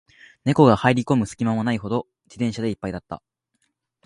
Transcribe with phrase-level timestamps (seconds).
[0.45, 3.21] 猫が入る込む隙間もないほど、自転車で一杯だった